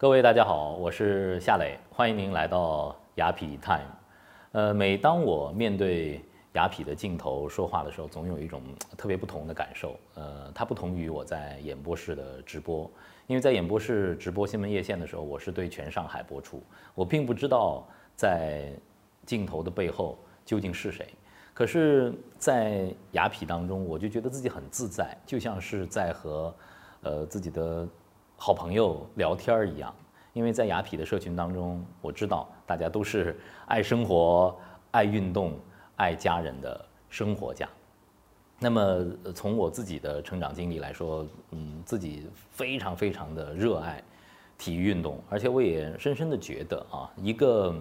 [0.00, 3.80] 各位大家好，我是夏磊，欢迎您来到雅痞 Time。
[4.52, 8.62] 呃，每当我面对雅痞的镜头说话的时候，总有一种
[8.96, 9.96] 特别不同的感受。
[10.14, 12.88] 呃，它不同于我在演播室的直播，
[13.26, 16.62] 因为在演播室直播新闻夜线的时候，我是对全上海播出，
[16.94, 17.84] 我并不知道
[18.14, 18.72] 在
[19.26, 21.08] 镜头的背后究竟是谁。
[21.52, 26.54] 可是，在雅痞当中，我就觉得自己很自在，就像是在和
[27.02, 27.84] 呃自己的。
[28.40, 29.92] 好朋友聊天一样，
[30.32, 34.56] 因为在雅痞的社群当中，我知道大家都是爱生活、
[34.92, 35.58] 爱运动、
[35.96, 37.68] 爱家人的生活家。
[38.60, 44.00] 那么从我自己的成长经历来说，嗯，自己非常非常的热爱
[44.56, 47.74] 体育运动，而且我也深深的觉得啊，一个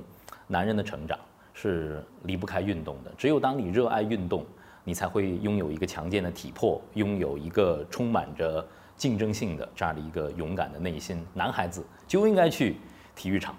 [0.48, 1.20] 男人的成长
[1.54, 3.12] 是离不开运动的。
[3.16, 4.44] 只有当你热爱运动，
[4.84, 8.68] 你才会拥有一个强健的体魄，拥有一个充满着。
[8.98, 12.78] 竞争性的这样的一个勇敢的内心，男孩子就应该去
[13.16, 13.56] 体育场。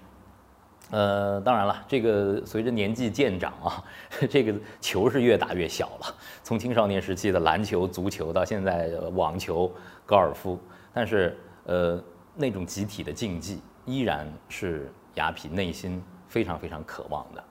[0.91, 3.83] 呃，当然了，这个随着年纪渐长啊，
[4.27, 6.15] 这个球是越打越小了。
[6.43, 9.71] 从青少年时期的篮球、足球到现在网球、
[10.05, 10.59] 高尔夫，
[10.91, 12.03] 但是呃，
[12.35, 17.43] 那种集体的竞技依然是雅痞内心非常非常渴望的。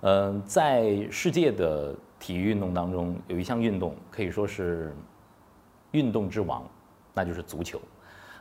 [0.00, 4.92] 嗯，在世界的体育运动当中，有一项运动可以说是
[5.92, 6.68] 运动之王。
[7.20, 7.78] 那就是足球，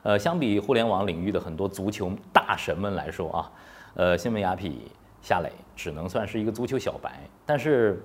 [0.03, 3.51] 呃，相比互联网领域的很多足球大神们来说啊，
[3.95, 4.71] 呃，新闻雅痞
[5.21, 7.19] 夏磊只能算是一个足球小白。
[7.45, 8.01] 但是，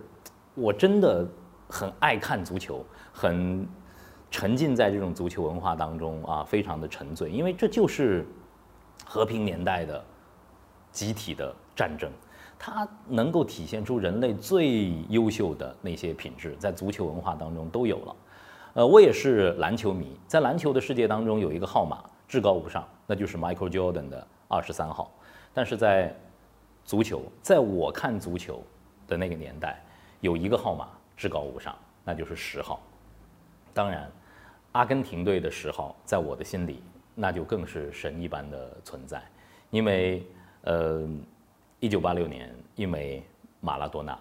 [0.56, 1.24] 我真的
[1.68, 3.64] 很爱看足球，很
[4.32, 8.26] 沉浸在这种足球文化当中啊，非常的沉醉，因为这就是
[9.04, 10.04] 和平年代的
[10.90, 12.10] 集体的战争，
[12.58, 18.16] 它能够体现出人类最优秀的那些品质，在足球文化当中都有了。
[18.74, 25.12] 呃，我也是篮球迷，在篮球的世界当中，有一个号码至高无上，那就是 Michael Jordan 的二十三号。
[25.52, 26.12] 但是在
[26.84, 28.60] 足球，在我看足球
[29.06, 29.80] 的那个年代，
[30.20, 31.72] 有一个号码至高无上，
[32.04, 32.82] 那就是十号。
[33.72, 34.10] 当然，
[34.72, 36.82] 阿根廷队的十号，在我的心里，
[37.14, 39.22] 那就更是神一般的存在，
[39.70, 40.26] 因为
[40.62, 41.08] 呃，
[41.78, 43.22] 一九八六年，因为
[43.60, 44.18] 马拉多纳，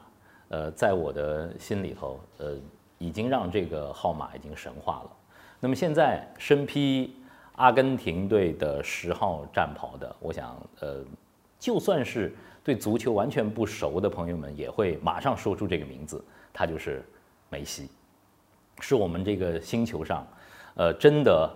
[0.49, 2.55] 呃，在我的心里头，呃。
[3.03, 5.11] 已经让这个号码已经神化了。
[5.59, 7.13] 那么现在身披
[7.55, 11.03] 阿根廷队的十号战袍的，我想，呃，
[11.59, 17.03] 就算是对足球完全不熟的朋友们，也会马上说出这个名字，他就是
[17.49, 17.89] 梅西，
[18.79, 20.25] 是我们这个星球上，
[20.75, 21.53] 呃，真的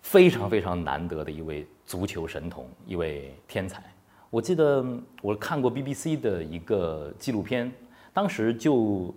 [0.00, 3.80] 非常非常难得的一位足球神童，一位天才。
[4.28, 4.84] 我记得
[5.20, 7.72] 我看过 BBC 的一个纪录片，
[8.12, 9.14] 当时就。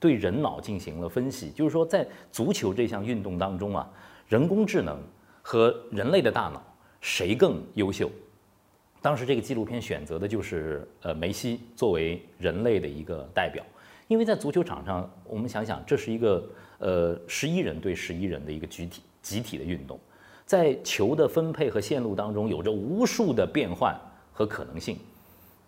[0.00, 3.88] 对人脑进行了分析，就是说，在足球这项运动当中啊，
[4.26, 4.98] 人工智能
[5.42, 6.60] 和人类的大脑
[7.00, 8.10] 谁更优秀？
[9.02, 13.64] 当时这个纪录片选择的就是呃梅西作为人类的一个代表，
[14.08, 20.00] 因为在足球场上，我们想想，这是一个呃十一人对十一人的一个集体集体的运动，
[20.46, 23.94] 在球的分配和线路当中，有着无数的变换
[24.32, 24.98] 和可能性。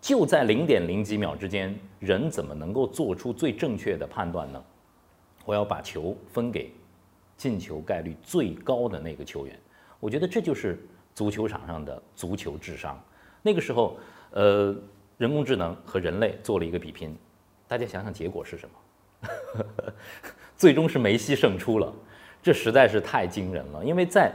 [0.03, 4.61] 就在零点零几秒之间，人怎么能够做出最正确的判断呢？
[5.45, 6.73] 我要把球分给
[7.37, 9.57] 进球概率最高的那个球员。
[10.01, 13.01] 我觉得这就是足球场上的足球智商。
[13.41, 13.97] 那个时候，
[14.31, 14.75] 呃，
[15.17, 17.17] 人工智能和人类做了一个比拼，
[17.65, 19.65] 大家想想结果是什么？
[20.57, 21.93] 最终是梅西胜出了，
[22.41, 23.81] 这实在是太惊人了。
[23.85, 24.33] 因为在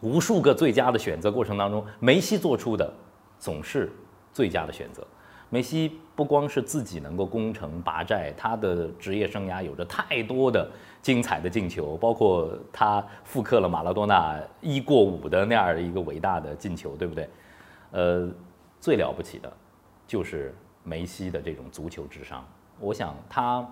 [0.00, 2.90] 无数个最佳的选择过程当中，梅西做出的
[3.38, 3.92] 总是。
[4.36, 5.02] 最佳的选择，
[5.48, 10.70] 梅西不光是自己能够攻城拔寨，他的职业生涯有着太多的
[11.00, 17.26] 精彩的进球，包括他复刻了马拉多纳一过五的那样的一个伟大的进球，对不对？
[17.92, 18.28] 呃，
[18.78, 19.50] 最了不起的，
[20.06, 20.54] 就是
[20.84, 22.46] 梅西的这种足球智商。
[22.78, 23.66] 我想他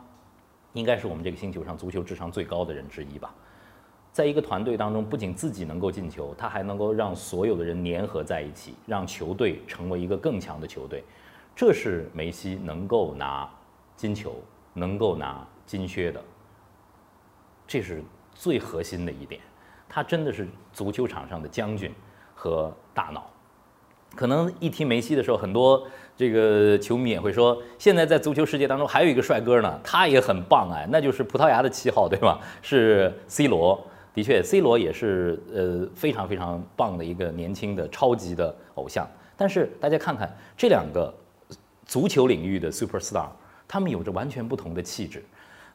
[0.72, 3.34] 应该是我们这个星球上足球智商最高的人之一吧。
[4.14, 11.02] 在一个团队当中，不仅自己能够进球，他还能够让所有的人粘合在一起，让球队成为一个更强的球队。
[11.56, 13.50] 这是梅西能够拿
[13.96, 14.36] 金球、
[14.72, 16.22] 能够拿金靴的，
[17.66, 19.40] 这是最核心的一点。
[19.88, 21.92] 他真的是足球场上的将军
[22.36, 23.28] 和大脑。
[24.14, 25.84] 可能一提梅西的时候，很多
[26.16, 32.38] 这个球迷也会说，现在在足球世界当中还有一个帅哥呢，他也很棒哎，那就是葡萄牙的七号，对吧？
[32.62, 33.84] 是 C 罗。
[34.14, 39.06] 的确，C 罗也是呃非常非常棒的一个年轻的超级的偶像。
[39.36, 41.12] 但是大家看看这两个
[41.84, 43.28] 足球领域的 super star，
[43.66, 45.24] 他们有着完全不同的气质。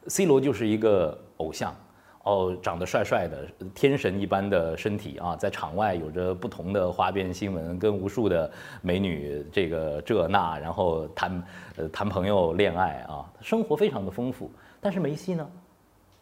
[0.08, 1.76] C 罗就是一个偶像，
[2.24, 3.46] 哦，长得帅帅的，
[3.76, 8.50] 天神一般的身体啊，在场外有着不同的花边新闻，跟无数的
[8.82, 11.44] 美女这个这那，然后谈
[11.76, 14.50] 呃谈朋友、恋爱啊，生活非常的丰富。
[14.80, 15.48] 但是梅西呢，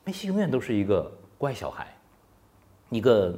[0.03, 1.95] 梅西永远都是一个乖小孩，
[2.89, 3.37] 一个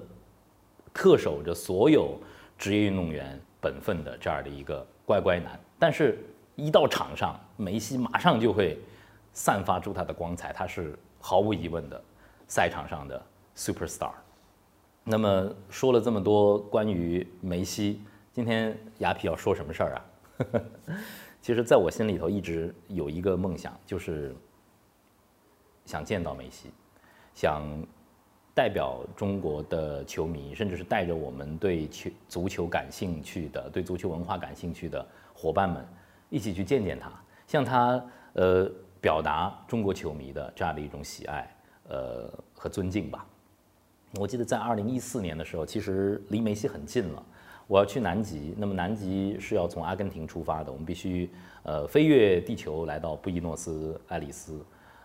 [0.94, 2.20] 恪守着所有
[2.58, 5.60] 职业运动员本分的这样的一个乖乖男。
[5.78, 6.20] 但是，
[6.56, 8.80] 一到场上，梅西马上就会
[9.34, 12.02] 散发出他的光彩，他是毫无疑问的。
[12.52, 13.24] 赛场上的
[13.54, 14.12] super star，
[15.04, 18.02] 那么说了这么多关于梅西，
[18.34, 20.06] 今天雅痞要说什么事儿啊？
[21.40, 24.36] 其实，在我心里头一直有一个梦想，就是
[25.86, 26.72] 想见到梅西，
[27.36, 27.64] 想
[28.60, 35.82] 代表中国的球迷，甚至是带着我们对球足球感兴趣的、对足球文化感兴趣的伙伴们，
[36.30, 37.10] 一起去见见他，
[37.48, 38.04] 向他
[38.34, 38.70] 呃
[39.00, 41.50] 表达中国球迷的这样的一种喜爱。
[41.88, 43.26] 呃，和尊敬吧。
[44.20, 47.24] 我记得在二零一四年的时候，其实离梅西很近了。
[47.66, 51.30] 我要去南极，那么南极是要从阿根廷出发的，我们必须
[51.64, 54.62] 呃飞越地球来到布宜诺斯艾利斯。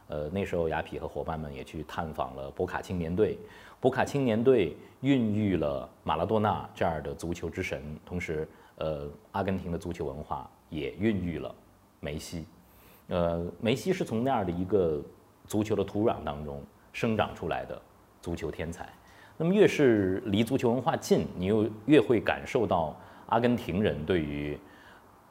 [0.09, 3.39] 呃，那时候雅痞和伙伴们也去探访了博卡青年队。
[3.81, 11.55] 博卡青年队孕育了马拉多纳这样的足球之神，同时呃，阿根廷的足球文化也孕育了
[12.01, 12.47] 梅西。
[13.09, 15.03] 呃，梅西是从那样的一个
[15.47, 16.63] 足球的土壤当中。
[16.95, 17.83] 生长出来的
[18.23, 18.89] 足球天才，
[19.37, 22.95] 那么越是离足球文化近，你又越会感受到
[23.27, 24.57] 阿根廷人对于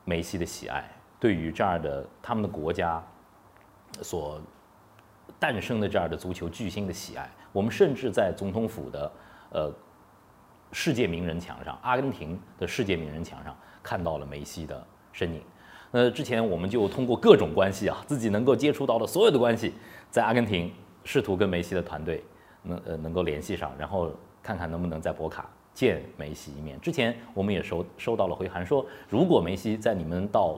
[0.04, 0.84] 梅西的喜爱，
[1.22, 3.02] 对于这样的他们的国家
[4.02, 4.42] 所
[5.40, 7.30] 诞生的这样的足球巨星的喜爱。
[7.52, 9.12] 我们甚至在总统府的
[9.52, 9.72] 呃
[10.72, 15.42] 世界名人墙上，阿根廷的世界名人墙上看到了梅西的身影。
[15.92, 19.74] 那之前我们就通过各种关系啊，自己能够接触到的所有的关系，
[20.10, 20.72] 在阿根廷。
[21.06, 22.24] 试图跟梅西的团队
[22.62, 24.10] 能呃能够联系上，然后
[24.42, 26.80] 看看能不能在博卡见梅西一面。
[26.80, 30.58] 之前我们也收收到了回函，说如果梅西在你们到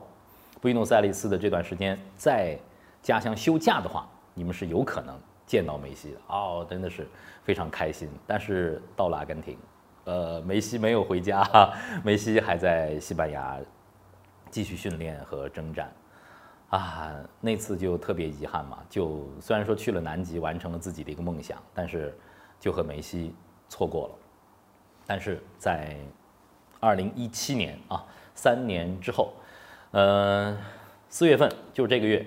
[0.61, 2.55] 布宜诺斯艾利斯的这段时间在
[3.01, 6.17] 家乡休假的话，你们是有可能见到梅西的。
[6.27, 7.07] 哦，真的是
[7.43, 8.07] 非常开心。
[8.27, 9.57] 但是到了阿根廷，
[10.03, 11.43] 呃，梅西没有回家，
[12.05, 13.57] 梅西还在西班牙
[14.51, 15.91] 继续训练和征战。
[16.69, 22.13] 啊，那次就特别遗憾嘛，就虽然说去了南极，完成了自己的一个梦想，但是
[22.59, 23.33] 就和梅西
[23.69, 24.15] 错过了。
[25.05, 25.95] 但是在
[26.79, 28.03] 二零一七年啊，
[28.33, 29.33] 三年之后，
[29.91, 30.57] 呃，
[31.07, 32.25] 四月份就是这个月，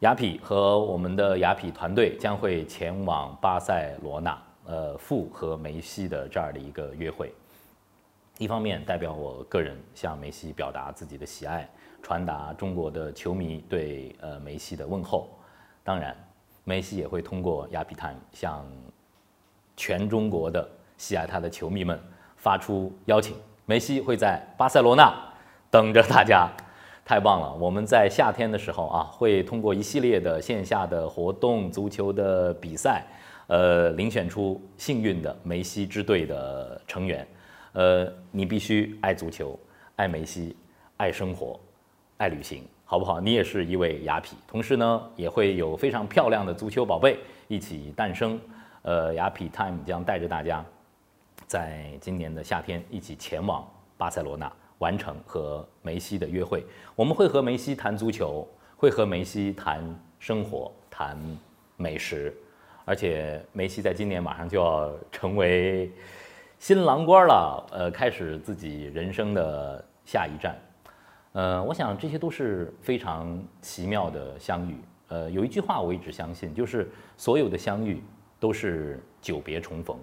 [0.00, 7.30] 雅痞和我们的雅痞团队将会前往巴塞罗那，呃，赴和梅西的这样的一个约会。
[8.38, 11.68] 一方面代表我个人向梅西表达自己的喜爱。
[12.02, 15.28] 传达中国的球迷对呃梅西的问候，
[15.84, 16.16] 当然，
[16.64, 18.64] 梅西也会通过雅痞 time 向
[19.76, 20.66] 全中国的
[20.96, 22.00] 喜爱他的球迷们
[22.38, 23.36] 发出邀请。
[23.66, 25.14] 梅西会在巴塞罗那
[25.70, 26.48] 等着大家，
[27.10, 27.52] 太棒了！
[27.54, 33.04] 我们在夏天的时候啊，会通过一系列的线下的活动、足球的比赛，
[33.48, 37.26] 呃，遴选出幸运的梅西之队的成员。
[37.72, 39.58] 呃，你必须爱足球，
[39.96, 40.56] 爱梅西，
[40.98, 41.58] 爱生活。
[42.16, 43.18] 爱旅行，好不好？
[43.18, 47.18] 你也是一位雅痞，同时呢，也会有非常漂亮的足球宝贝
[47.48, 48.40] 一起诞生。
[48.82, 50.64] 呃，雅痞 time 将带着大家，
[51.48, 56.62] 在今年的夏天一起前往巴塞罗那，完成和梅西的约会。
[56.94, 58.46] 我们会和梅西谈足球，
[58.76, 59.82] 会和梅西谈
[60.18, 61.16] 生活，谈
[61.76, 62.34] 美食，
[62.84, 65.90] 而且梅西在今年马上就要成为
[66.58, 70.54] 新郎官了，呃，开始自己人生的下一站。
[71.32, 74.76] 呃，我想这些都是非常奇妙的相遇。
[75.08, 78.02] 呃，有一句话我一直相信，就是所有的相遇
[78.38, 79.96] 都是久别重逢。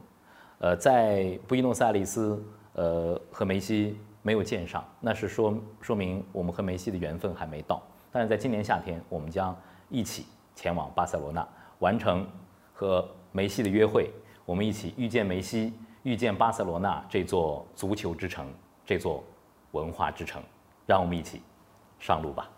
[0.59, 2.43] 呃，在布宜诺斯艾利斯，
[2.73, 7.81] 呃，和梅西没有见上，那是说说明我们和梅西的缘分还没到。
[8.11, 9.57] 但是在今年夏天，我们将
[9.87, 11.47] 一起前往巴塞罗那，
[11.79, 12.27] 完成
[12.73, 14.11] 和梅西的约会。
[14.43, 18.45] 我们一起遇见梅西，遇见巴塞罗那这座足球之城，
[18.85, 19.23] 这座
[19.71, 20.43] 文化之城。
[20.85, 21.41] 让我们一起
[21.97, 22.49] 上路吧。